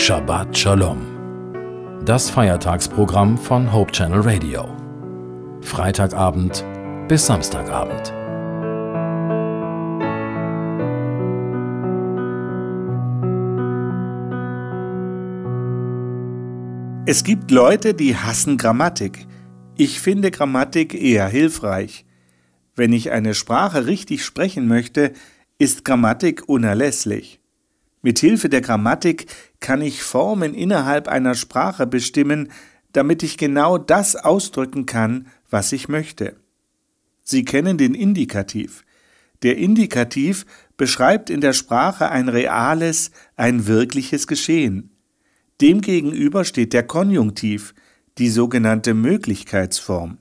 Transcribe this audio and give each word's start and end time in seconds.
Shabbat 0.00 0.56
Shalom. 0.56 1.00
Das 2.04 2.30
Feiertagsprogramm 2.30 3.36
von 3.36 3.72
Hope 3.72 3.90
Channel 3.90 4.20
Radio. 4.20 4.68
Freitagabend 5.60 6.64
bis 7.08 7.26
Samstagabend. 7.26 8.14
Es 17.04 17.24
gibt 17.24 17.50
Leute, 17.50 17.92
die 17.92 18.16
hassen 18.16 18.56
Grammatik. 18.56 19.26
Ich 19.76 20.00
finde 20.00 20.30
Grammatik 20.30 20.94
eher 20.94 21.26
hilfreich. 21.26 22.06
Wenn 22.76 22.92
ich 22.92 23.10
eine 23.10 23.34
Sprache 23.34 23.86
richtig 23.86 24.24
sprechen 24.24 24.68
möchte, 24.68 25.12
ist 25.58 25.84
Grammatik 25.84 26.48
unerlässlich. 26.48 27.40
Mit 28.02 28.18
Hilfe 28.20 28.48
der 28.48 28.60
Grammatik 28.60 29.26
kann 29.60 29.82
ich 29.82 30.02
Formen 30.02 30.54
innerhalb 30.54 31.08
einer 31.08 31.34
Sprache 31.34 31.86
bestimmen, 31.86 32.50
damit 32.92 33.22
ich 33.22 33.36
genau 33.36 33.78
das 33.78 34.16
ausdrücken 34.16 34.86
kann, 34.86 35.26
was 35.50 35.72
ich 35.72 35.88
möchte. 35.88 36.36
Sie 37.22 37.44
kennen 37.44 37.76
den 37.76 37.94
Indikativ. 37.94 38.84
Der 39.42 39.58
Indikativ 39.58 40.46
beschreibt 40.76 41.30
in 41.30 41.40
der 41.40 41.52
Sprache 41.52 42.08
ein 42.10 42.28
reales, 42.28 43.10
ein 43.36 43.66
wirkliches 43.66 44.26
Geschehen. 44.26 44.90
Demgegenüber 45.60 46.44
steht 46.44 46.72
der 46.72 46.84
Konjunktiv, 46.84 47.74
die 48.18 48.30
sogenannte 48.30 48.94
Möglichkeitsform. 48.94 50.18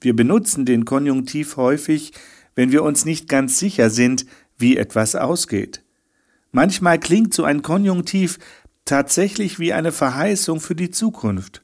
Wir 0.00 0.16
benutzen 0.16 0.64
den 0.64 0.84
Konjunktiv 0.84 1.56
häufig, 1.56 2.12
wenn 2.54 2.72
wir 2.72 2.82
uns 2.82 3.04
nicht 3.04 3.28
ganz 3.28 3.58
sicher 3.58 3.90
sind, 3.90 4.26
wie 4.58 4.76
etwas 4.76 5.14
ausgeht. 5.14 5.82
Manchmal 6.52 6.98
klingt 6.98 7.34
so 7.34 7.44
ein 7.44 7.62
Konjunktiv 7.62 8.38
tatsächlich 8.84 9.58
wie 9.58 9.72
eine 9.72 9.92
Verheißung 9.92 10.60
für 10.60 10.74
die 10.74 10.90
Zukunft. 10.90 11.62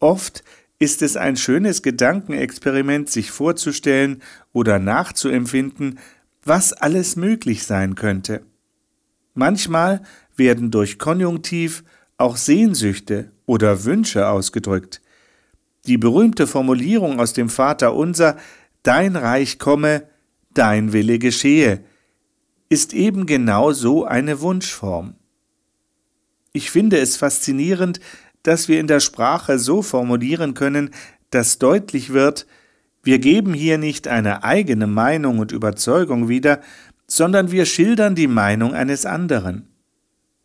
Oft 0.00 0.44
ist 0.78 1.02
es 1.02 1.16
ein 1.16 1.36
schönes 1.36 1.82
Gedankenexperiment, 1.82 3.10
sich 3.10 3.30
vorzustellen 3.30 4.22
oder 4.52 4.78
nachzuempfinden, 4.78 5.98
was 6.44 6.72
alles 6.72 7.16
möglich 7.16 7.64
sein 7.64 7.96
könnte. 7.96 8.42
Manchmal 9.34 10.02
werden 10.36 10.70
durch 10.70 10.98
Konjunktiv 10.98 11.84
auch 12.16 12.36
Sehnsüchte 12.36 13.32
oder 13.46 13.84
Wünsche 13.84 14.28
ausgedrückt. 14.28 15.00
Die 15.86 15.98
berühmte 15.98 16.46
Formulierung 16.46 17.20
aus 17.20 17.32
dem 17.32 17.48
Vater 17.48 17.94
unser 17.94 18.36
Dein 18.82 19.16
Reich 19.16 19.58
komme, 19.58 20.04
dein 20.54 20.92
Wille 20.92 21.18
geschehe, 21.18 21.84
ist 22.68 22.92
eben 22.92 23.26
genau 23.26 23.72
so 23.72 24.04
eine 24.04 24.40
Wunschform. 24.40 25.14
Ich 26.52 26.70
finde 26.70 26.98
es 26.98 27.16
faszinierend, 27.16 28.00
dass 28.42 28.68
wir 28.68 28.80
in 28.80 28.86
der 28.86 29.00
Sprache 29.00 29.58
so 29.58 29.82
formulieren 29.82 30.54
können, 30.54 30.90
dass 31.30 31.58
deutlich 31.58 32.12
wird, 32.12 32.46
wir 33.02 33.18
geben 33.18 33.54
hier 33.54 33.78
nicht 33.78 34.08
eine 34.08 34.44
eigene 34.44 34.86
Meinung 34.86 35.38
und 35.38 35.52
Überzeugung 35.52 36.28
wieder, 36.28 36.60
sondern 37.06 37.50
wir 37.50 37.64
schildern 37.64 38.14
die 38.14 38.26
Meinung 38.26 38.74
eines 38.74 39.06
anderen. 39.06 39.68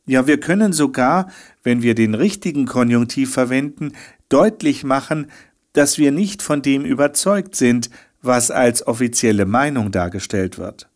Ja, 0.06 0.28
wir 0.28 0.40
können 0.40 0.74
sogar, 0.74 1.30
wenn 1.64 1.82
wir 1.82 1.96
den 1.96 2.14
richtigen 2.14 2.66
Konjunktiv 2.66 3.34
verwenden, 3.34 3.94
deutlich 4.30 4.84
machen, 4.84 5.32
dass 5.74 5.98
wir 5.98 6.12
nicht 6.12 6.42
von 6.42 6.62
dem 6.62 6.86
überzeugt 6.86 7.56
sind, 7.56 7.90
was 8.22 8.52
als 8.52 8.86
offizielle 8.86 9.46
Meinung 9.46 9.92
dargestellt 9.92 10.58
wird. 10.58 10.90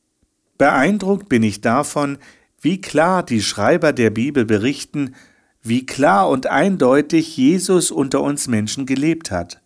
Beeindruckt 0.58 1.30
bin 1.30 1.44
ich 1.44 1.61
davon, 1.61 2.17
wie 2.61 2.81
klar 2.81 3.23
die 3.23 3.41
Schreiber 3.41 3.94
der 3.94 4.09
Bibel 4.09 4.45
berichten, 4.45 5.16
wie 5.61 5.86
klar 5.86 6.30
und 6.30 6.47
eindeutig 6.47 7.36
Jesus 7.37 7.92
unter 7.92 8.21
uns 8.21 8.48
Menschen 8.48 8.86
gelebt 8.86 9.31
hat. 9.31 9.61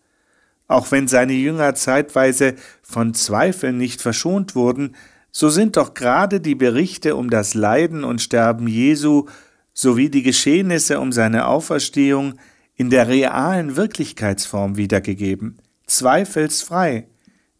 Auch 0.68 0.90
wenn 0.90 1.08
seine 1.08 1.32
Jünger 1.32 1.74
zeitweise 1.74 2.54
von 2.82 3.14
Zweifeln 3.14 3.76
nicht 3.76 4.00
verschont 4.00 4.54
wurden, 4.54 4.94
so 5.30 5.48
sind 5.48 5.76
doch 5.76 5.94
gerade 5.94 6.40
die 6.40 6.54
Berichte 6.54 7.16
um 7.16 7.30
das 7.30 7.54
Leiden 7.54 8.04
und 8.04 8.20
Sterben 8.20 8.68
Jesu 8.68 9.26
sowie 9.72 10.10
die 10.10 10.22
Geschehnisse 10.22 11.00
um 11.00 11.12
seine 11.12 11.46
Auferstehung 11.46 12.34
in 12.74 12.90
der 12.90 13.08
realen 13.08 13.76
Wirklichkeitsform 13.76 14.76
wiedergegeben, 14.76 15.58
zweifelsfrei. 15.86 17.06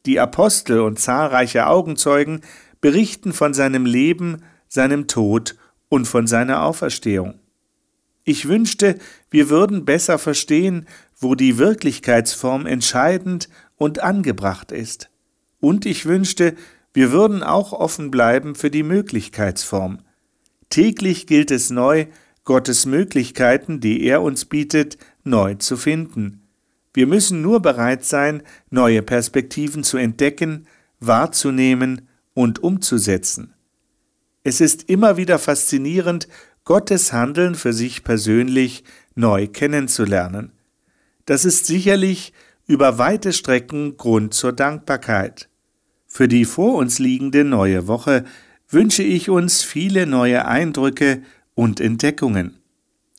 Die 0.05 0.19
Apostel 0.19 0.81
und 0.81 0.99
zahlreiche 0.99 1.67
Augenzeugen 1.67 2.41
berichten 2.82 3.32
von 3.32 3.54
seinem 3.54 3.87
Leben, 3.87 4.43
seinem 4.69 5.06
Tod 5.06 5.56
und 5.88 6.06
von 6.06 6.26
seiner 6.26 6.65
Auferstehung. 6.65 7.38
Ich 8.25 8.47
wünschte, 8.47 8.98
wir 9.31 9.48
würden 9.48 9.87
besser 9.87 10.19
verstehen, 10.19 10.87
wo 11.19 11.34
die 11.34 11.59
Wirklichkeitsform 11.59 12.66
entscheidend 12.66 13.48
und 13.76 14.00
angebracht 14.00 14.72
ist. 14.72 15.09
Und 15.60 15.87
ich 15.87 16.06
wünschte, 16.06 16.54
wir 16.93 17.10
würden 17.12 17.43
auch 17.43 17.72
offen 17.72 18.10
bleiben 18.10 18.54
für 18.54 18.70
die 18.70 18.82
Möglichkeitsform. 18.82 20.00
Täglich 20.69 21.26
gilt 21.26 21.50
es 21.50 21.70
neu, 21.70 22.06
Gottes 22.44 22.87
Möglichkeiten, 22.87 23.78
die 23.78 24.03
er 24.03 24.22
uns 24.22 24.44
bietet, 24.44 24.99
neu 25.22 25.54
zu 25.54 25.76
finden. 25.76 26.49
Wir 26.93 27.06
müssen 27.06 27.41
nur 27.41 27.60
bereit 27.62 28.04
sein, 28.04 28.43
neue 28.70 29.03
Perspektiven 29.03 29.84
zu 29.84 29.97
entdecken, 29.97 30.66
wahrzunehmen 30.99 32.09
und 32.34 32.62
umzusetzen. 32.62 33.54
Es 34.44 34.60
ist 34.60 34.88
immer 34.88 35.16
wieder 35.16 35.38
faszinierend, 35.38 36.28
Gottes 36.65 37.12
Handeln 37.12 37.54
für 37.54 37.72
sich 37.72 38.04
persönlich 38.04 38.84
neu 39.15 39.47
kennenzulernen. 39.48 40.53
Das 41.26 41.44
ist 41.44 41.66
sicherlich 41.66 42.32
über 42.66 42.98
weite 42.98 43.32
Strecken 43.32 43.97
Grund 43.97 44.34
zur 44.34 44.53
Dankbarkeit. 44.53 45.48
Für 46.06 46.28
die 46.28 46.44
vor 46.44 46.75
uns 46.75 46.98
liegende 46.98 47.44
neue 47.44 47.87
Woche 47.87 48.25
wünsche 48.69 49.03
ich 49.03 49.28
uns 49.28 49.62
viele 49.62 50.06
neue 50.06 50.47
Eindrücke 50.47 51.22
und 51.54 51.81
Entdeckungen. 51.81 52.59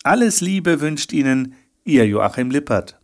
Alles 0.04 0.42
Liebe 0.42 0.82
wünscht 0.82 1.14
Ihnen 1.14 1.56
Ihr 1.86 2.08
Joachim 2.08 2.50
Lippert. 2.50 3.00